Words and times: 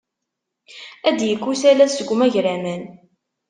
Ad 1.07 1.15
d-yekk 1.17 1.45
usalas 1.51 1.91
seg 1.95 2.07
umagraman. 2.13 2.83